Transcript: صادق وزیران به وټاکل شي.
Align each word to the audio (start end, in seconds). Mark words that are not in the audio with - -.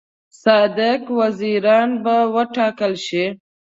صادق 0.43 1.03
وزیران 1.19 1.89
به 2.03 2.15
وټاکل 2.35 2.93
شي. 3.05 3.25